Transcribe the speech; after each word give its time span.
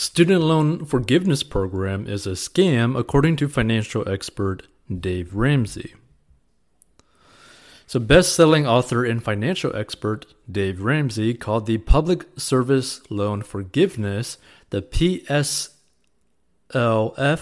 student 0.00 0.40
loan 0.40 0.86
forgiveness 0.86 1.42
program 1.42 2.06
is 2.06 2.26
a 2.26 2.30
scam, 2.30 2.98
according 2.98 3.36
to 3.36 3.46
financial 3.46 4.08
expert 4.08 4.66
Dave 4.88 5.34
Ramsey. 5.34 5.94
So, 7.86 8.00
best 8.00 8.34
selling 8.34 8.66
author 8.66 9.04
and 9.04 9.22
financial 9.22 9.76
expert 9.76 10.24
Dave 10.50 10.80
Ramsey 10.80 11.34
called 11.34 11.66
the 11.66 11.76
Public 11.76 12.24
Service 12.38 13.02
Loan 13.10 13.42
Forgiveness, 13.42 14.38
the 14.70 14.80
PSLF 14.80 15.70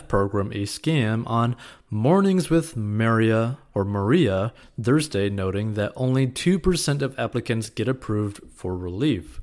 program, 0.08 0.50
a 0.50 0.64
scam 0.64 1.22
on 1.28 1.54
Mornings 1.90 2.50
with 2.50 2.76
Maria 2.76 3.58
or 3.72 3.84
Maria 3.84 4.52
Thursday, 4.82 5.30
noting 5.30 5.74
that 5.74 5.92
only 5.94 6.26
2% 6.26 7.02
of 7.02 7.16
applicants 7.20 7.70
get 7.70 7.86
approved 7.86 8.40
for 8.52 8.76
relief. 8.76 9.40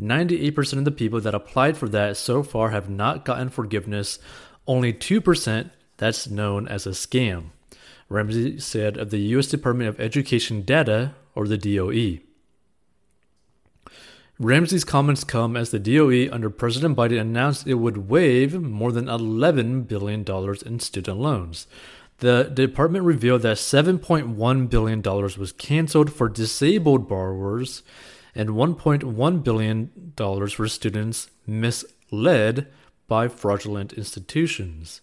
98% 0.00 0.78
of 0.78 0.84
the 0.84 0.90
people 0.90 1.20
that 1.20 1.34
applied 1.34 1.76
for 1.76 1.88
that 1.88 2.16
so 2.16 2.42
far 2.42 2.70
have 2.70 2.90
not 2.90 3.24
gotten 3.24 3.48
forgiveness, 3.48 4.18
only 4.66 4.92
2% 4.92 5.70
that's 5.96 6.28
known 6.28 6.68
as 6.68 6.86
a 6.86 6.90
scam. 6.90 7.46
Ramsey 8.08 8.60
said 8.60 8.96
of 8.96 9.10
the 9.10 9.18
U.S. 9.18 9.46
Department 9.46 9.88
of 9.88 9.98
Education 9.98 10.62
data, 10.62 11.14
or 11.34 11.46
the 11.46 11.58
DOE. 11.58 12.18
Ramsey's 14.38 14.84
comments 14.84 15.24
come 15.24 15.56
as 15.56 15.70
the 15.70 15.78
DOE 15.78 16.32
under 16.32 16.50
President 16.50 16.96
Biden 16.96 17.20
announced 17.20 17.66
it 17.66 17.74
would 17.74 18.08
waive 18.08 18.60
more 18.60 18.92
than 18.92 19.06
$11 19.06 19.88
billion 19.88 20.24
in 20.66 20.80
student 20.80 21.18
loans. 21.18 21.66
The 22.18 22.44
department 22.44 23.04
revealed 23.04 23.42
that 23.42 23.56
$7.1 23.56 24.70
billion 24.70 25.02
was 25.02 25.52
canceled 25.52 26.12
for 26.12 26.28
disabled 26.28 27.08
borrowers 27.08 27.82
and 28.36 28.50
$1.1 28.50 29.42
billion 29.42 30.48
for 30.48 30.68
students 30.68 31.30
misled 31.46 32.66
by 33.08 33.28
fraudulent 33.28 33.92
institutions. 33.94 35.00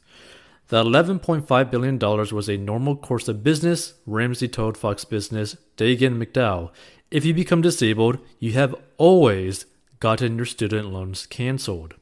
The 0.68 0.84
$11.5 0.84 1.72
billion 1.72 2.00
was 2.00 2.50
a 2.50 2.58
normal 2.58 2.96
course 2.96 3.28
of 3.28 3.44
business, 3.44 3.96
Ramsey 4.06 4.48
told 4.48 4.78
Fox 4.78 5.04
Business 5.04 5.58
Dagen 5.76 6.24
McDowell. 6.24 6.72
If 7.12 7.26
you 7.26 7.34
become 7.34 7.62
disabled, 7.62 8.20
you 8.40 8.54
have 8.54 8.76
always 8.98 9.66
gotten 10.00 10.38
your 10.38 10.46
student 10.46 10.92
loans 10.92 11.26
canceled. 11.26 11.96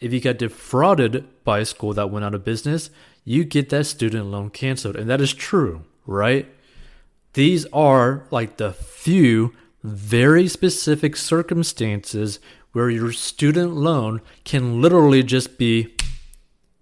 If 0.00 0.12
you 0.12 0.20
get 0.20 0.38
defrauded 0.38 1.26
by 1.44 1.60
a 1.60 1.64
school 1.64 1.92
that 1.92 2.10
went 2.10 2.24
out 2.24 2.34
of 2.34 2.44
business, 2.44 2.90
you 3.24 3.44
get 3.44 3.68
that 3.68 3.84
student 3.84 4.26
loan 4.26 4.50
canceled. 4.50 4.96
And 4.96 5.08
that 5.10 5.20
is 5.20 5.34
true, 5.34 5.84
right? 6.06 6.46
These 7.34 7.66
are 7.66 8.26
like 8.30 8.56
the 8.56 8.72
few 8.72 9.52
very 9.82 10.46
specific 10.48 11.16
circumstances 11.16 12.38
where 12.72 12.90
your 12.90 13.12
student 13.12 13.74
loan 13.74 14.20
can 14.44 14.80
literally 14.80 15.22
just 15.22 15.58
be 15.58 15.94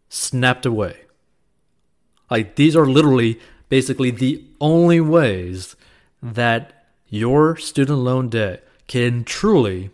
snapped 0.08 0.66
away. 0.66 0.96
Like 2.30 2.56
these 2.56 2.76
are 2.76 2.86
literally 2.86 3.40
basically 3.68 4.10
the 4.10 4.44
only 4.60 5.00
ways 5.00 5.76
that 6.22 6.86
your 7.08 7.56
student 7.56 7.98
loan 7.98 8.28
debt 8.28 8.66
can 8.86 9.24
truly, 9.24 9.90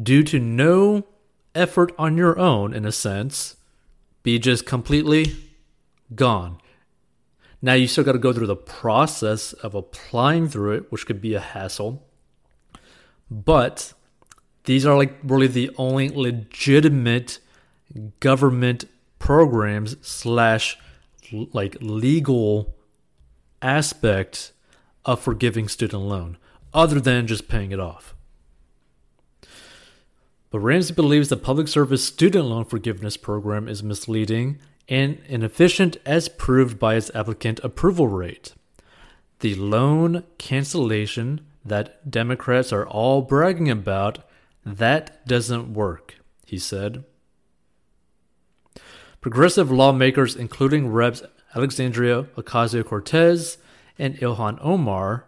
due 0.00 0.22
to 0.24 0.38
no 0.38 1.06
effort 1.54 1.92
on 1.98 2.16
your 2.16 2.38
own, 2.38 2.72
in 2.72 2.84
a 2.84 2.92
sense, 2.92 3.56
be 4.22 4.38
just 4.38 4.64
completely 4.64 5.36
gone. 6.14 6.58
Now 7.60 7.74
you 7.74 7.86
still 7.86 8.04
got 8.04 8.12
to 8.12 8.18
go 8.18 8.32
through 8.32 8.48
the 8.48 8.56
process 8.56 9.52
of 9.52 9.74
applying 9.74 10.48
through 10.48 10.72
it, 10.72 10.92
which 10.92 11.06
could 11.06 11.20
be 11.20 11.34
a 11.34 11.40
hassle. 11.40 12.02
But 13.32 13.94
these 14.64 14.84
are 14.84 14.96
like 14.96 15.18
really 15.22 15.46
the 15.46 15.70
only 15.78 16.10
legitimate 16.10 17.38
government 18.20 18.84
programs 19.18 19.96
slash 20.02 20.76
like 21.52 21.76
legal 21.80 22.74
aspect 23.62 24.52
of 25.04 25.20
forgiving 25.20 25.66
student 25.66 26.02
loan 26.02 26.36
other 26.74 27.00
than 27.00 27.26
just 27.26 27.48
paying 27.48 27.72
it 27.72 27.80
off. 27.80 28.14
But 30.50 30.60
Ramsey 30.60 30.92
believes 30.92 31.30
the 31.30 31.38
public 31.38 31.68
service 31.68 32.04
student 32.04 32.44
loan 32.44 32.66
forgiveness 32.66 33.16
program 33.16 33.66
is 33.66 33.82
misleading 33.82 34.58
and 34.88 35.18
inefficient 35.26 35.96
as 36.04 36.28
proved 36.28 36.78
by 36.78 36.96
its 36.96 37.10
applicant 37.14 37.60
approval 37.64 38.08
rate. 38.08 38.52
The 39.40 39.54
loan 39.54 40.24
cancellation 40.36 41.40
that 41.64 42.10
Democrats 42.10 42.72
are 42.72 42.86
all 42.86 43.22
bragging 43.22 43.70
about, 43.70 44.18
that 44.64 45.26
doesn't 45.26 45.72
work, 45.72 46.16
he 46.46 46.58
said. 46.58 47.04
Progressive 49.20 49.70
lawmakers, 49.70 50.34
including 50.34 50.88
Reps 50.88 51.22
Alexandria 51.54 52.24
Ocasio 52.36 52.84
Cortez 52.84 53.58
and 53.98 54.16
Ilhan 54.16 54.58
Omar, 54.60 55.26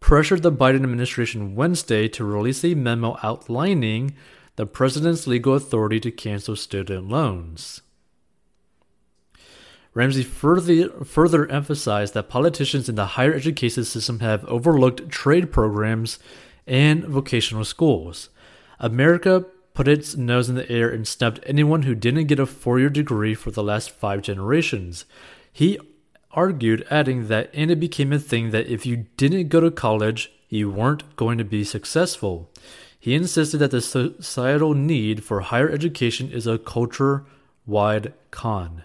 pressured 0.00 0.42
the 0.42 0.52
Biden 0.52 0.82
administration 0.82 1.54
Wednesday 1.54 2.08
to 2.08 2.24
release 2.24 2.64
a 2.64 2.74
memo 2.74 3.16
outlining 3.22 4.14
the 4.56 4.66
president's 4.66 5.26
legal 5.26 5.54
authority 5.54 6.00
to 6.00 6.10
cancel 6.10 6.56
student 6.56 7.08
loans. 7.08 7.82
Ramsey 9.94 10.24
further, 10.24 10.88
further 11.04 11.46
emphasized 11.50 12.14
that 12.14 12.28
politicians 12.28 12.88
in 12.88 12.96
the 12.96 13.06
higher 13.06 13.32
education 13.32 13.84
system 13.84 14.20
have 14.20 14.44
overlooked 14.46 15.08
trade 15.08 15.52
programs 15.52 16.18
and 16.66 17.04
vocational 17.04 17.64
schools. 17.64 18.28
America 18.80 19.46
put 19.72 19.88
its 19.88 20.16
nose 20.16 20.48
in 20.48 20.56
the 20.56 20.70
air 20.70 20.90
and 20.90 21.06
snubbed 21.06 21.40
anyone 21.44 21.82
who 21.82 21.94
didn't 21.94 22.26
get 22.26 22.40
a 22.40 22.46
four 22.46 22.78
year 22.78 22.90
degree 22.90 23.34
for 23.34 23.50
the 23.50 23.62
last 23.62 23.90
five 23.90 24.22
generations. 24.22 25.04
He 25.52 25.78
argued, 26.32 26.84
adding 26.90 27.28
that, 27.28 27.50
and 27.54 27.70
it 27.70 27.78
became 27.78 28.12
a 28.12 28.18
thing 28.18 28.50
that 28.50 28.66
if 28.66 28.84
you 28.84 29.06
didn't 29.16 29.48
go 29.48 29.60
to 29.60 29.70
college, 29.70 30.32
you 30.48 30.70
weren't 30.70 31.14
going 31.16 31.38
to 31.38 31.44
be 31.44 31.62
successful. 31.64 32.50
He 32.98 33.14
insisted 33.14 33.58
that 33.58 33.70
the 33.70 33.80
societal 33.80 34.74
need 34.74 35.22
for 35.22 35.40
higher 35.40 35.70
education 35.70 36.30
is 36.30 36.46
a 36.46 36.58
culture 36.58 37.24
wide 37.66 38.14
con. 38.30 38.82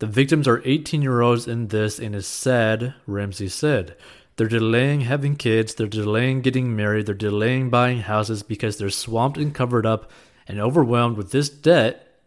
The 0.00 0.06
victims 0.06 0.48
are 0.48 0.62
18 0.64 1.02
year 1.02 1.20
olds 1.20 1.46
in 1.46 1.68
this 1.68 1.98
and 1.98 2.14
is 2.14 2.26
sad, 2.26 2.94
Ramsey 3.06 3.48
said. 3.48 3.96
They're 4.36 4.48
delaying 4.48 5.02
having 5.02 5.36
kids, 5.36 5.74
they're 5.74 5.86
delaying 5.86 6.40
getting 6.40 6.74
married, 6.74 7.04
they're 7.04 7.14
delaying 7.14 7.68
buying 7.68 8.00
houses 8.00 8.42
because 8.42 8.78
they're 8.78 8.88
swamped 8.88 9.36
and 9.36 9.54
covered 9.54 9.84
up 9.84 10.10
and 10.48 10.58
overwhelmed 10.58 11.18
with 11.18 11.32
this 11.32 11.50
debt 11.50 12.18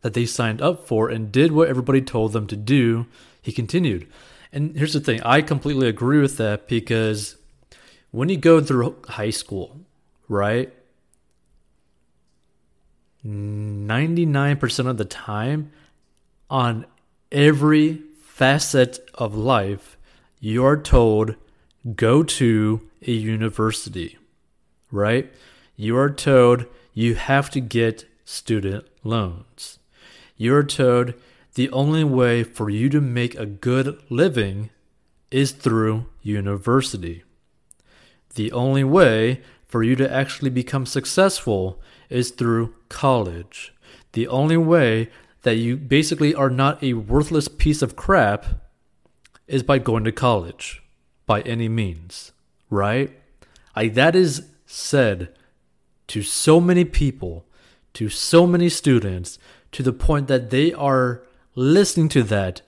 that 0.00 0.14
they 0.14 0.26
signed 0.26 0.60
up 0.60 0.88
for 0.88 1.08
and 1.08 1.30
did 1.30 1.52
what 1.52 1.68
everybody 1.68 2.02
told 2.02 2.32
them 2.32 2.48
to 2.48 2.56
do. 2.56 3.06
He 3.40 3.52
continued. 3.52 4.08
And 4.52 4.76
here's 4.76 4.92
the 4.92 5.00
thing 5.00 5.22
I 5.22 5.40
completely 5.40 5.86
agree 5.86 6.20
with 6.20 6.36
that 6.38 6.66
because 6.66 7.36
when 8.10 8.28
you 8.28 8.38
go 8.38 8.60
through 8.60 8.96
high 9.06 9.30
school, 9.30 9.80
right? 10.28 10.74
99% 13.24 14.86
of 14.86 14.96
the 14.96 15.04
time, 15.04 15.70
on 16.50 16.86
every 17.30 18.02
facet 18.22 18.98
of 19.14 19.34
life, 19.34 19.96
you're 20.40 20.80
told 20.80 21.34
go 21.94 22.22
to 22.22 22.88
a 23.06 23.12
university, 23.12 24.18
right? 24.90 25.32
You 25.76 25.96
are 25.96 26.10
told 26.10 26.66
you 26.94 27.14
have 27.14 27.50
to 27.50 27.60
get 27.60 28.06
student 28.24 28.86
loans. 29.04 29.78
You're 30.36 30.64
told 30.64 31.14
the 31.54 31.70
only 31.70 32.04
way 32.04 32.44
for 32.44 32.70
you 32.70 32.88
to 32.90 33.00
make 33.00 33.34
a 33.34 33.46
good 33.46 34.00
living 34.08 34.70
is 35.30 35.52
through 35.52 36.06
university. 36.22 37.24
The 38.34 38.52
only 38.52 38.84
way 38.84 39.42
for 39.66 39.82
you 39.82 39.96
to 39.96 40.12
actually 40.12 40.50
become 40.50 40.86
successful 40.86 41.80
is 42.08 42.30
through 42.30 42.74
college. 42.88 43.74
The 44.12 44.28
only 44.28 44.56
way 44.56 45.10
that 45.48 45.56
you 45.56 45.78
basically 45.78 46.34
are 46.34 46.50
not 46.50 46.82
a 46.82 46.92
worthless 46.92 47.48
piece 47.48 47.80
of 47.80 47.96
crap 47.96 48.44
is 49.46 49.62
by 49.62 49.78
going 49.78 50.04
to 50.04 50.12
college 50.12 50.82
by 51.24 51.40
any 51.40 51.70
means, 51.70 52.32
right? 52.68 53.18
I, 53.74 53.88
that 53.88 54.14
is 54.14 54.50
said 54.66 55.34
to 56.08 56.20
so 56.22 56.60
many 56.60 56.84
people, 56.84 57.46
to 57.94 58.10
so 58.10 58.46
many 58.46 58.68
students, 58.68 59.38
to 59.72 59.82
the 59.82 59.94
point 59.94 60.28
that 60.28 60.50
they 60.50 60.74
are 60.74 61.22
listening 61.54 62.10
to 62.10 62.22
that 62.24 62.60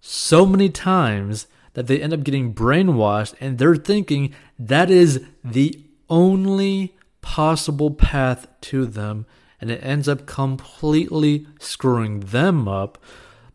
so 0.00 0.44
many 0.44 0.68
times 0.68 1.46
that 1.74 1.86
they 1.86 2.02
end 2.02 2.12
up 2.12 2.24
getting 2.24 2.52
brainwashed 2.52 3.34
and 3.38 3.58
they're 3.58 3.76
thinking 3.76 4.34
that 4.58 4.90
is 4.90 5.24
the 5.44 5.80
only 6.10 6.96
possible 7.22 7.92
path 7.92 8.48
to 8.60 8.86
them 8.86 9.24
and 9.64 9.70
it 9.70 9.80
ends 9.82 10.10
up 10.10 10.26
completely 10.26 11.46
screwing 11.58 12.20
them 12.20 12.68
up. 12.68 12.98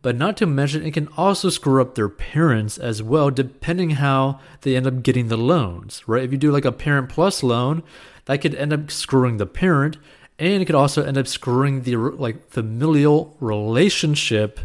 But 0.02 0.16
not 0.16 0.36
to 0.38 0.46
mention, 0.46 0.84
it 0.84 0.90
can 0.90 1.06
also 1.16 1.50
screw 1.50 1.80
up 1.80 1.94
their 1.94 2.08
parents 2.08 2.78
as 2.78 3.00
well, 3.00 3.30
depending 3.30 3.90
how 3.90 4.40
they 4.62 4.74
end 4.74 4.88
up 4.88 5.04
getting 5.04 5.28
the 5.28 5.36
loans, 5.36 6.02
right? 6.08 6.24
If 6.24 6.32
you 6.32 6.38
do 6.38 6.50
like 6.50 6.64
a 6.64 6.72
parent 6.72 7.10
plus 7.10 7.44
loan, 7.44 7.84
that 8.24 8.40
could 8.40 8.56
end 8.56 8.72
up 8.72 8.90
screwing 8.90 9.36
the 9.36 9.46
parent. 9.46 9.98
and 10.36 10.60
it 10.60 10.66
could 10.66 10.74
also 10.74 11.04
end 11.04 11.16
up 11.16 11.28
screwing 11.28 11.82
the 11.82 11.94
like 11.94 12.48
familial 12.48 13.36
relationship 13.38 14.58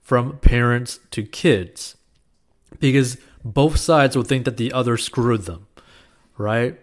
from 0.00 0.38
parents 0.38 1.00
to 1.10 1.22
kids 1.22 1.98
because 2.78 3.18
both 3.44 3.76
sides 3.76 4.16
will 4.16 4.24
think 4.24 4.46
that 4.46 4.56
the 4.56 4.72
other 4.72 4.96
screwed 4.96 5.42
them, 5.42 5.66
right? 6.38 6.80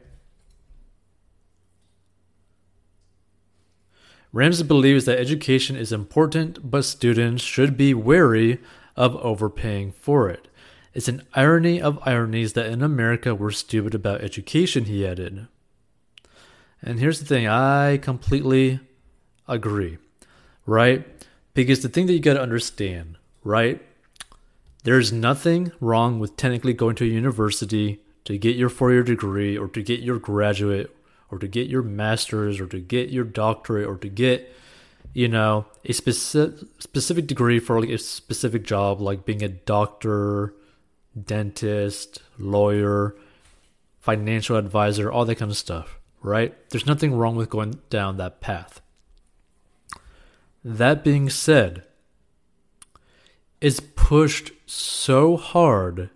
Ramsey 4.34 4.64
believes 4.64 5.06
that 5.06 5.20
education 5.20 5.76
is 5.76 5.92
important, 5.92 6.70
but 6.70 6.86
students 6.86 7.44
should 7.44 7.78
be 7.78 7.94
wary 7.94 8.60
of 8.96 9.16
overpaying 9.18 9.94
for 9.94 10.30
it. 10.30 10.48
It's 10.94 11.08
an 11.08 11.24
irony 11.34 11.82
of 11.82 12.00
ironies 12.06 12.54
that 12.54 12.66
in 12.66 12.82
America 12.82 13.36
we're 13.36 13.52
stupid 13.52 13.94
about 13.94 14.22
education, 14.22 14.86
he 14.86 15.06
added. 15.06 15.48
And 16.82 17.00
here's 17.00 17.20
the 17.20 17.26
thing 17.26 17.48
I 17.48 17.98
completely 17.98 18.80
agree, 19.48 19.98
right? 20.66 21.06
Because 21.54 21.82
the 21.82 21.90
thing 21.90 22.08
that 22.08 22.14
you 22.14 22.20
got 22.20 22.34
to 22.34 22.42
understand, 22.42 23.18
right? 23.44 23.82
There's 24.84 25.12
nothing 25.12 25.72
wrong 25.80 26.20
with 26.20 26.38
technically 26.38 26.74
going 26.74 26.96
to 26.96 27.06
a 27.06 27.08
university 27.08 28.00
to 28.26 28.38
get 28.38 28.56
your 28.56 28.70
four 28.70 28.92
year 28.92 29.04
degree 29.04 29.58
or 29.58 29.68
to 29.68 29.82
get 29.82 30.00
your 30.02 30.20
graduate 30.20 30.96
or 31.32 31.40
to 31.40 31.48
get 31.48 31.68
your 31.68 31.82
master's 31.82 32.60
or 32.60 32.68
to 32.68 32.80
get 32.80 33.10
your 33.10 33.24
doctorate 33.24 33.88
or 33.88 33.98
to 33.98 34.10
get, 34.10 34.54
you 35.14 35.28
know, 35.28 35.66
a 35.86 35.94
specific 35.94 36.68
specific 36.80 37.28
degree 37.28 37.60
for 37.60 37.80
like 37.80 37.90
a 37.90 37.98
specific 37.98 38.64
job 38.64 39.02
like 39.02 39.26
being 39.26 39.44
a 39.44 39.50
doctor, 39.50 40.54
dentist, 41.26 42.22
lawyer, 42.38 43.16
financial 44.00 44.56
advisor, 44.56 45.12
all 45.12 45.26
that 45.26 45.36
kind 45.36 45.52
of 45.52 45.58
stuff, 45.58 46.00
right? 46.22 46.56
There's 46.70 46.86
nothing 46.86 47.16
wrong 47.16 47.36
with 47.36 47.50
going 47.50 47.80
down 47.90 48.18
that 48.18 48.40
path. 48.42 48.82
That 50.64 51.04
being 51.04 51.30
said, 51.30 51.84
it's 53.60 53.80
pushed 53.80 54.52
so 54.66 55.38
hard 55.38 56.10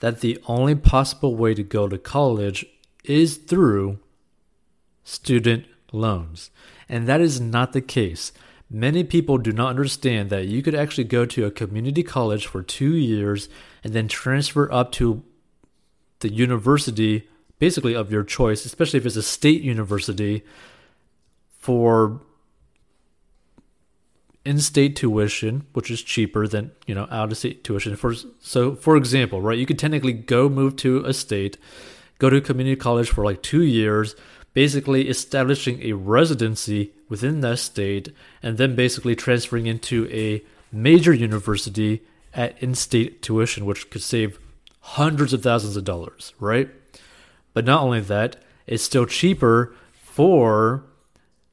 that 0.00 0.20
the 0.20 0.42
only 0.46 0.74
possible 0.74 1.36
way 1.36 1.54
to 1.54 1.62
go 1.62 1.86
to 1.88 1.98
college 1.98 2.66
is 3.04 3.36
through 3.36 3.98
student 5.04 5.66
loans. 5.92 6.50
And 6.88 7.06
that 7.06 7.20
is 7.20 7.40
not 7.40 7.72
the 7.72 7.80
case. 7.80 8.32
Many 8.70 9.04
people 9.04 9.36
do 9.38 9.52
not 9.52 9.70
understand 9.70 10.30
that 10.30 10.46
you 10.46 10.62
could 10.62 10.74
actually 10.74 11.04
go 11.04 11.26
to 11.26 11.44
a 11.44 11.50
community 11.50 12.02
college 12.02 12.46
for 12.46 12.62
two 12.62 12.94
years 12.94 13.48
and 13.84 13.92
then 13.92 14.08
transfer 14.08 14.72
up 14.72 14.92
to 14.92 15.22
the 16.20 16.32
university, 16.32 17.28
basically 17.58 17.94
of 17.94 18.10
your 18.10 18.24
choice, 18.24 18.64
especially 18.64 18.98
if 18.98 19.06
it's 19.06 19.16
a 19.16 19.22
state 19.22 19.60
university, 19.60 20.42
for 21.58 22.22
in-state 24.44 24.96
tuition, 24.96 25.66
which 25.72 25.90
is 25.90 26.02
cheaper 26.02 26.48
than 26.48 26.72
you 26.86 26.94
know 26.94 27.06
out-of-state 27.10 27.62
tuition. 27.64 27.94
For 27.96 28.14
so, 28.40 28.74
for 28.74 28.96
example, 28.96 29.40
right, 29.40 29.58
you 29.58 29.66
could 29.66 29.78
technically 29.78 30.12
go 30.12 30.48
move 30.48 30.76
to 30.76 31.04
a 31.04 31.12
state, 31.12 31.58
go 32.18 32.30
to 32.30 32.40
community 32.40 32.76
college 32.76 33.10
for 33.10 33.24
like 33.24 33.42
two 33.42 33.62
years, 33.62 34.16
basically 34.54 35.08
establishing 35.08 35.82
a 35.82 35.92
residency 35.92 36.92
within 37.08 37.40
that 37.40 37.58
state, 37.58 38.12
and 38.42 38.58
then 38.58 38.74
basically 38.74 39.16
transferring 39.16 39.66
into 39.66 40.08
a 40.10 40.42
major 40.70 41.12
university 41.12 42.02
at 42.34 42.60
in-state 42.62 43.22
tuition, 43.22 43.66
which 43.66 43.90
could 43.90 44.02
save 44.02 44.38
hundreds 44.80 45.32
of 45.32 45.42
thousands 45.42 45.76
of 45.76 45.84
dollars, 45.84 46.32
right? 46.40 46.68
But 47.54 47.64
not 47.64 47.82
only 47.82 48.00
that, 48.00 48.36
it's 48.66 48.82
still 48.82 49.06
cheaper 49.06 49.74
for 49.94 50.84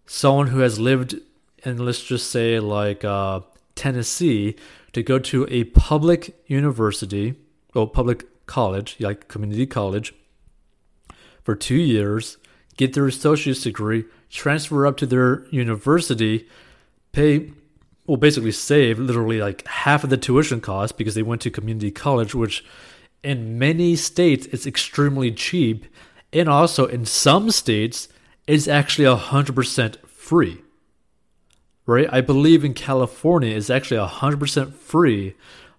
someone 0.06 0.48
who 0.48 0.60
has 0.60 0.80
lived 0.80 1.16
in, 1.63 1.78
let's 1.86 2.04
just 2.04 2.31
say, 2.31 2.60
like 2.60 3.04
uh, 3.04 3.42
Tennessee, 3.75 4.56
to 4.94 5.04
go 5.04 5.19
to 5.19 5.46
a 5.50 5.66
public 5.66 6.36
university 6.48 7.36
or 7.75 7.88
public 7.88 8.25
college, 8.46 8.96
like 9.00 9.28
community 9.28 9.68
college, 9.68 10.13
for 11.44 11.56
two 11.56 11.75
years, 11.75 12.38
get 12.80 12.94
their 12.94 13.08
associate's 13.08 13.64
degree, 13.64 14.06
transfer 14.30 14.88
up 14.88 14.96
to 14.96 15.06
their 15.06 15.46
university, 15.50 16.48
pay, 17.12 17.52
well, 18.08 18.16
basically 18.16 18.54
save 18.54 18.98
literally 18.98 19.42
like 19.42 19.68
half 19.68 20.06
of 20.06 20.10
the 20.10 20.16
tuition 20.16 20.62
cost 20.62 20.98
because 20.98 21.14
they 21.14 21.22
went 21.22 21.42
to 21.42 21.52
community 21.52 21.92
college, 21.92 22.34
which 22.34 22.64
in 23.22 23.60
many 23.60 23.98
states 23.98 24.46
it's 24.54 24.66
extremely 24.66 25.30
cheap. 25.30 25.88
And 26.31 26.48
also 26.48 26.86
in 26.86 27.06
some 27.06 27.52
states, 27.52 28.08
it's 28.48 28.70
actually 28.70 29.14
100% 29.14 29.98
free. 30.08 30.62
Right? 31.86 32.08
I 32.10 32.22
believe 32.22 32.64
in 32.64 32.74
California, 32.74 33.58
it's 33.58 33.70
actually 33.70 34.00
100% 34.08 34.74
free 34.74 35.36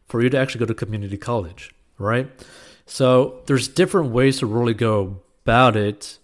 for 0.07 0.23
you 0.23 0.29
to 0.29 0.39
actually 0.39 0.59
go 0.59 0.67
to 0.67 0.75
community 0.75 1.17
college. 1.17 1.75
Right? 1.97 2.29
So 2.85 3.41
there's 3.47 3.69
different 3.69 4.11
ways 4.11 4.41
to 4.41 4.47
really 4.47 4.75
go 4.75 5.23
about 5.45 5.77
it 5.77 6.19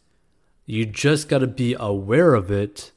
you 0.67 0.85
just 0.85 1.29
got 1.29 1.39
to 1.39 1.47
be 1.47 1.77
aware 1.79 2.35
of 2.35 2.51
it 2.51 2.91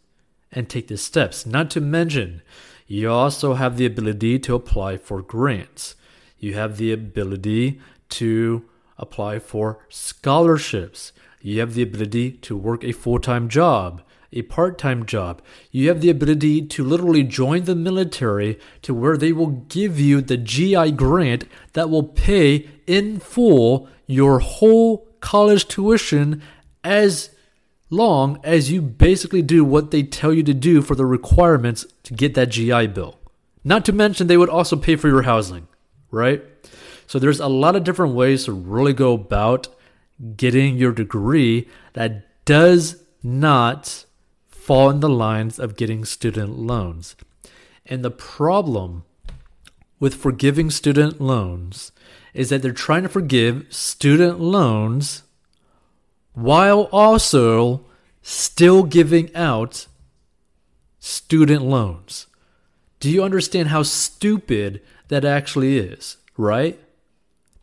and 0.51 0.67
take 0.67 0.87
the 0.87 0.97
steps. 0.97 1.45
Not 1.45 1.69
to 1.71 1.81
mention, 1.81 2.41
you 2.87 3.11
also 3.11 3.53
have 3.53 3.77
the 3.77 3.85
ability 3.85 4.39
to 4.39 4.55
apply 4.55 4.97
for 4.97 5.21
grants. 5.21 5.95
You 6.39 6.55
have 6.55 6.77
the 6.77 6.91
ability 6.91 7.79
to 8.09 8.65
apply 8.97 9.37
for 9.37 9.85
scholarships. 9.87 11.13
You 11.41 11.59
have 11.59 11.75
the 11.75 11.83
ability 11.83 12.31
to 12.31 12.57
work 12.57 12.83
a 12.83 12.91
full 12.91 13.19
time 13.19 13.47
job, 13.47 14.01
a 14.33 14.41
part 14.41 14.79
time 14.79 15.05
job. 15.05 15.41
You 15.71 15.87
have 15.89 16.01
the 16.01 16.09
ability 16.09 16.63
to 16.63 16.83
literally 16.83 17.23
join 17.23 17.65
the 17.65 17.75
military 17.75 18.59
to 18.81 18.93
where 18.95 19.17
they 19.17 19.31
will 19.31 19.65
give 19.69 19.99
you 19.99 20.21
the 20.21 20.37
GI 20.37 20.91
grant 20.93 21.45
that 21.73 21.89
will 21.89 22.03
pay 22.03 22.67
in 22.87 23.19
full 23.19 23.87
your 24.07 24.39
whole 24.39 25.07
college 25.19 25.67
tuition 25.67 26.41
as 26.83 27.29
long 27.89 28.39
as 28.43 28.71
you 28.71 28.81
basically 28.81 29.41
do 29.41 29.63
what 29.63 29.91
they 29.91 30.03
tell 30.03 30.33
you 30.33 30.43
to 30.43 30.53
do 30.53 30.81
for 30.81 30.95
the 30.95 31.05
requirements 31.05 31.85
to 32.03 32.13
get 32.13 32.35
that 32.35 32.49
GI 32.49 32.87
Bill. 32.87 33.17
Not 33.63 33.85
to 33.85 33.93
mention, 33.93 34.27
they 34.27 34.37
would 34.37 34.49
also 34.49 34.75
pay 34.75 34.95
for 34.95 35.07
your 35.07 35.23
housing, 35.23 35.67
right? 36.11 36.43
So 37.07 37.19
there's 37.19 37.39
a 37.39 37.47
lot 37.47 37.75
of 37.75 37.83
different 37.83 38.13
ways 38.13 38.45
to 38.45 38.53
really 38.53 38.93
go 38.93 39.13
about 39.13 39.67
getting 40.35 40.77
your 40.77 40.91
degree 40.91 41.67
that 41.93 42.45
does 42.45 43.03
not 43.23 44.05
fall 44.47 44.89
in 44.89 44.99
the 44.99 45.09
lines 45.09 45.59
of 45.59 45.75
getting 45.75 46.05
student 46.05 46.57
loans. 46.57 47.15
And 47.85 48.05
the 48.05 48.11
problem 48.11 49.05
with 49.99 50.13
forgiving 50.13 50.69
student 50.69 51.19
loans 51.19 51.91
is 52.33 52.49
that 52.49 52.61
they're 52.61 52.71
trying 52.71 53.03
to 53.03 53.09
forgive 53.09 53.65
student 53.69 54.39
loans 54.39 55.23
while 56.33 56.83
also 56.91 57.85
still 58.21 58.83
giving 58.83 59.33
out 59.35 59.87
student 60.99 61.63
loans. 61.63 62.27
Do 62.99 63.09
you 63.09 63.23
understand 63.23 63.69
how 63.69 63.83
stupid 63.83 64.81
that 65.07 65.25
actually 65.25 65.77
is, 65.77 66.17
right? 66.37 66.79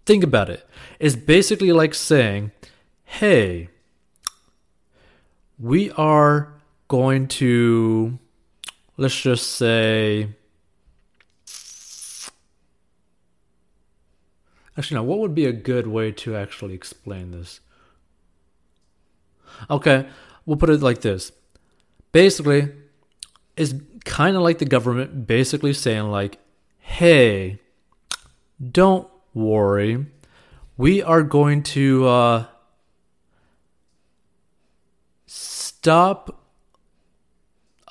Think 0.04 0.24
about 0.24 0.48
it. 0.48 0.66
It's 0.98 1.16
basically 1.16 1.72
like 1.72 1.94
saying, 1.94 2.52
hey, 3.04 3.68
we 5.58 5.90
are 5.92 6.52
going 6.88 7.28
to, 7.28 8.18
let's 8.96 9.20
just 9.20 9.52
say, 9.52 10.28
actually, 14.76 14.96
now, 14.96 15.02
what 15.02 15.18
would 15.18 15.34
be 15.34 15.46
a 15.46 15.52
good 15.52 15.86
way 15.86 16.12
to 16.12 16.36
actually 16.36 16.74
explain 16.74 17.32
this? 17.32 17.60
Okay, 19.70 20.06
we'll 20.44 20.56
put 20.56 20.70
it 20.70 20.82
like 20.82 21.00
this. 21.00 21.32
Basically, 22.12 22.72
it's 23.56 23.74
kind 24.04 24.36
of 24.36 24.42
like 24.42 24.58
the 24.58 24.64
government 24.64 25.26
basically 25.26 25.72
saying 25.72 26.10
like, 26.10 26.38
"Hey, 26.78 27.60
don't 28.60 29.08
worry. 29.34 30.06
We 30.76 31.02
are 31.02 31.22
going 31.22 31.62
to 31.62 32.06
uh, 32.06 32.44
stop 35.26 36.42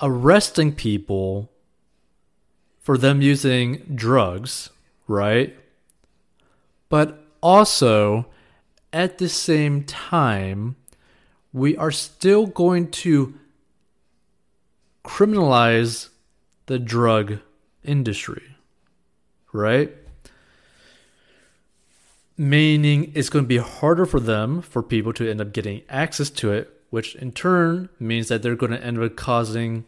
arresting 0.00 0.74
people 0.74 1.50
for 2.78 2.98
them 2.98 3.20
using 3.22 3.82
drugs, 3.94 4.70
right? 5.08 5.56
But 6.88 7.24
also, 7.42 8.26
at 8.92 9.18
the 9.18 9.28
same 9.28 9.84
time, 9.84 10.76
we 11.52 11.76
are 11.76 11.90
still 11.90 12.46
going 12.46 12.90
to 12.90 13.34
criminalize 15.04 16.08
the 16.66 16.78
drug 16.78 17.38
industry, 17.84 18.42
right? 19.52 19.92
Meaning 22.36 23.12
it's 23.14 23.30
going 23.30 23.44
to 23.44 23.48
be 23.48 23.58
harder 23.58 24.04
for 24.04 24.20
them, 24.20 24.60
for 24.60 24.82
people 24.82 25.12
to 25.14 25.30
end 25.30 25.40
up 25.40 25.52
getting 25.52 25.82
access 25.88 26.28
to 26.30 26.52
it 26.52 26.76
which 26.90 27.14
in 27.16 27.32
turn 27.32 27.88
means 27.98 28.28
that 28.28 28.42
they're 28.42 28.56
going 28.56 28.72
to 28.72 28.82
end 28.82 29.02
up 29.02 29.16
causing 29.16 29.84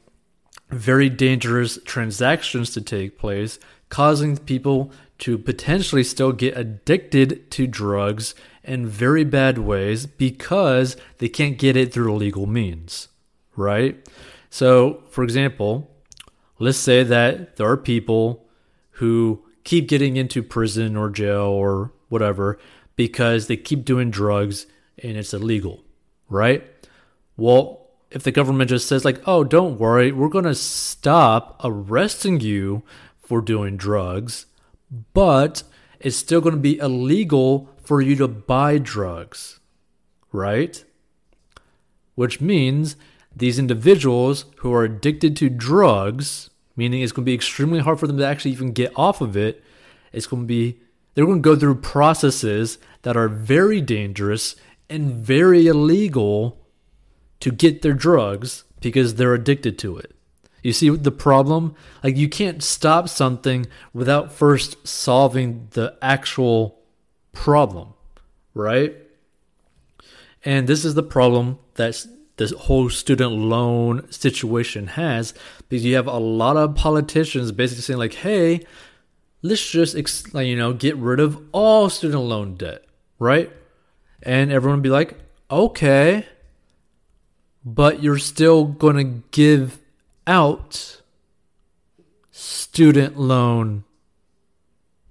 very 0.71 1.09
dangerous 1.09 1.79
transactions 1.85 2.71
to 2.71 2.81
take 2.81 3.19
place, 3.19 3.59
causing 3.89 4.37
people 4.37 4.93
to 5.19 5.37
potentially 5.37 6.05
still 6.05 6.33
get 6.33 6.57
addicted 6.57 7.51
to 7.51 7.67
drugs 7.67 8.35
in 8.63 8.87
very 8.87 9.25
bad 9.25 9.59
ways 9.59 10.07
because 10.07 10.97
they 11.19 11.29
can't 11.29 11.59
get 11.59 11.77
it 11.77 11.93
through 11.93 12.15
legal 12.15 12.47
means, 12.47 13.09
right? 13.57 14.07
So, 14.51 15.03
for 15.11 15.25
example, 15.25 15.91
let's 16.59 16.79
say 16.79 17.03
that 17.03 17.57
there 17.57 17.69
are 17.69 17.77
people 17.77 18.47
who 18.93 19.45
keep 19.65 19.89
getting 19.89 20.17
into 20.17 20.43
prison 20.43 20.97
or 20.97 21.11
jail 21.11 21.47
or 21.47 21.93
whatever 22.09 22.59
because 22.97 23.47
they 23.47 23.57
keep 23.57 23.85
doing 23.85 24.11
drugs 24.11 24.67
and 25.03 25.17
it's 25.17 25.35
illegal, 25.35 25.85
right? 26.29 26.65
Well, 27.37 27.87
if 28.11 28.23
the 28.23 28.33
government 28.33 28.71
just 28.71 28.89
says, 28.89 29.05
like, 29.05 29.21
oh, 29.27 29.45
don't 29.45 29.79
worry, 29.79 30.13
we're 30.13 30.29
going 30.29 30.45
to 30.45 30.55
stop 30.55 31.61
arresting 31.63 32.41
you 32.41 32.83
for 33.19 33.41
doing 33.41 33.77
drugs, 33.77 34.47
but 35.13 35.63
it's 36.01 36.17
still 36.17 36.41
going 36.41 36.55
to 36.55 36.61
be 36.61 36.79
illegal 36.79 37.69
for 37.83 38.01
you 38.01 38.17
to 38.17 38.29
buy 38.29 38.79
drugs, 38.79 39.61
right? 40.33 40.85
Which 42.15 42.41
means 42.41 42.97
these 43.35 43.59
individuals 43.59 44.45
who 44.59 44.73
are 44.73 44.85
addicted 44.85 45.37
to 45.37 45.49
drugs, 45.49 46.51
meaning 46.77 47.03
it's 47.03 47.13
going 47.13 47.25
to 47.25 47.31
be 47.31 47.35
extremely 47.35 47.81
hard 47.81 48.01
for 48.01 48.07
them 48.07 48.19
to 48.19 48.27
actually 48.27 48.51
even 48.53 48.73
get 48.73 48.93
off 48.97 49.21
of 49.21 49.37
it, 49.37 49.63
it's 50.13 50.27
going 50.27 50.43
to 50.43 50.47
be, 50.47 50.81
they're 51.15 51.27
going 51.27 51.43
to 51.43 51.49
go 51.49 51.57
through 51.57 51.77
processes 51.77 52.79
that 53.03 53.17
are 53.17 53.29
very 53.29 53.81
dangerous 53.81 54.57
and 54.91 55.13
very 55.13 55.67
illegal 55.67 56.65
to 57.41 57.51
get 57.51 57.83
their 57.83 57.93
drugs 57.93 58.65
because 58.81 59.15
they're 59.15 59.35
addicted 59.35 59.79
to 59.79 59.97
it. 59.97 60.15
You 60.63 60.73
see 60.73 60.91
the 60.91 61.11
problem? 61.11 61.75
Like, 62.03 62.17
you 62.17 62.29
can't 62.29 62.63
stop 62.63 63.09
something 63.09 63.67
without 63.93 64.33
first 64.33 64.87
solving 64.87 65.69
the 65.71 65.97
actual 66.03 66.79
problem, 67.33 67.95
right? 68.55 68.97
And 70.45 70.67
this 70.67 70.85
is 70.85 70.95
the 70.95 71.03
problem 71.03 71.59
that 71.75 72.07
this 72.37 72.53
whole 72.53 72.89
student 72.89 73.33
loan 73.33 74.11
situation 74.11 74.89
has 74.89 75.35
because 75.69 75.85
you 75.85 75.97
have 75.97 76.07
a 76.07 76.19
lot 76.19 76.57
of 76.57 76.75
politicians 76.75 77.53
basically 77.53 77.83
saying, 77.83 77.99
like, 77.99 78.15
hey, 78.15 78.65
let's 79.43 79.69
just, 79.69 79.95
you 80.35 80.57
know, 80.57 80.73
get 80.73 80.97
rid 80.97 81.21
of 81.21 81.41
all 81.53 81.89
student 81.89 82.23
loan 82.23 82.55
debt, 82.55 82.85
right? 83.19 83.51
And 84.23 84.51
everyone 84.51 84.79
would 84.79 84.83
be 84.83 84.89
like, 84.89 85.15
okay, 85.51 86.27
but 87.65 88.03
you're 88.03 88.19
still 88.19 88.65
going 88.65 88.97
to 88.97 89.23
give 89.31 89.79
out 90.29 91.01
student 92.31 93.19
loan 93.19 93.83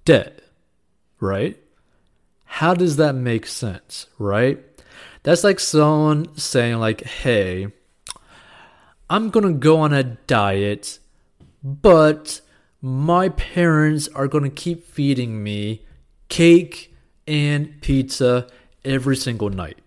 debt, 0.06 0.42
right? 1.20 1.58
How 2.46 2.74
does 2.74 2.96
that 2.96 3.14
make 3.14 3.46
sense, 3.46 4.08
right? 4.18 4.64
That's 5.24 5.44
like 5.44 5.60
someone 5.60 6.38
saying 6.38 6.78
like, 6.78 7.04
"Hey, 7.04 7.68
I'm 9.10 9.30
going 9.30 9.46
to 9.46 9.60
go 9.60 9.80
on 9.80 9.92
a 9.92 10.04
diet, 10.04 11.00
but 11.62 12.40
my 12.82 13.30
parents 13.30 14.08
are 14.10 14.28
going 14.28 14.44
to 14.46 14.50
keep 14.50 14.86
feeding 14.86 15.44
me 15.44 15.86
cake 16.30 16.96
and 17.28 17.82
pizza 17.82 18.48
every 18.86 19.18
single 19.18 19.50
night." 19.50 19.80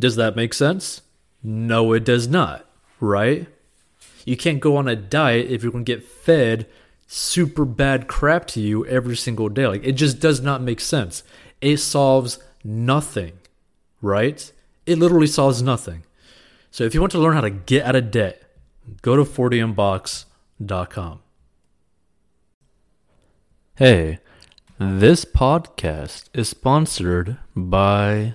Does 0.00 0.16
that 0.16 0.34
make 0.34 0.54
sense? 0.54 1.02
No, 1.42 1.92
it 1.92 2.04
does 2.04 2.26
not, 2.26 2.66
right? 2.98 3.46
You 4.24 4.36
can't 4.36 4.60
go 4.60 4.76
on 4.76 4.88
a 4.88 4.96
diet 4.96 5.50
if 5.50 5.62
you're 5.62 5.72
going 5.72 5.84
to 5.84 5.96
get 5.96 6.04
fed 6.04 6.66
super 7.06 7.64
bad 7.64 8.08
crap 8.08 8.46
to 8.46 8.60
you 8.60 8.86
every 8.86 9.16
single 9.16 9.48
day. 9.48 9.66
Like, 9.66 9.84
it 9.84 9.92
just 9.92 10.18
does 10.20 10.40
not 10.40 10.62
make 10.62 10.80
sense. 10.80 11.22
It 11.60 11.76
solves 11.78 12.38
nothing, 12.64 13.32
right? 14.00 14.50
It 14.86 14.98
literally 14.98 15.26
solves 15.26 15.62
nothing. 15.62 16.04
So, 16.70 16.84
if 16.84 16.94
you 16.94 17.00
want 17.00 17.12
to 17.12 17.18
learn 17.18 17.34
how 17.34 17.42
to 17.42 17.50
get 17.50 17.84
out 17.84 17.96
of 17.96 18.10
debt, 18.10 18.42
go 19.02 19.16
to 19.16 19.24
40inbox.com. 19.24 21.20
Hey, 23.76 24.18
this 24.78 25.24
podcast 25.24 26.24
is 26.34 26.48
sponsored 26.48 27.36
by 27.54 28.34